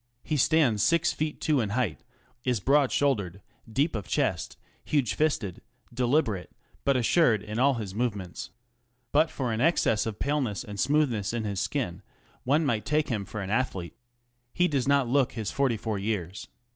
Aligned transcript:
He 0.23 0.35
stands 0.35 0.81
six 0.81 1.13
feet 1.13 1.39
two 1.39 1.61
in 1.61 1.69
height, 1.77 2.03
is 2.43 2.59
broad 2.59 2.91
shouldered, 2.91 3.39
deep 3.71 3.95
of 3.95 4.07
chest, 4.07 4.57
huge 4.83 5.13
fisted, 5.13 5.61
deliberate, 5.93 6.49
but 6.83 6.97
assured 6.97 7.43
in 7.43 7.59
all 7.59 7.75
his 7.75 7.93
movements. 7.93 8.49
But 9.11 9.29
for 9.29 9.53
an 9.53 9.61
excess 9.61 10.07
of 10.07 10.17
paleness 10.17 10.63
and 10.63 10.79
smoothness 10.79 11.33
in 11.33 11.43
his 11.43 11.59
skin 11.59 12.01
one 12.45 12.65
might 12.65 12.83
take 12.83 13.09
him 13.09 13.25
for 13.25 13.41
an 13.43 13.51
athlete. 13.51 13.95
He 14.51 14.67
does 14.67 14.87
not 14.87 15.07
look 15.07 15.33
his 15.33 15.51
forty 15.51 15.77
four 15.77 15.99
years. 15.99 16.47